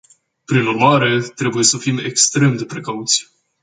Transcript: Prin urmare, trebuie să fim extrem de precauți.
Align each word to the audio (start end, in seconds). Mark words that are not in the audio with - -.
Prin 0.45 0.65
urmare, 0.65 1.19
trebuie 1.21 1.63
să 1.63 1.77
fim 1.77 1.97
extrem 1.97 2.57
de 2.57 2.65
precauți. 2.65 3.31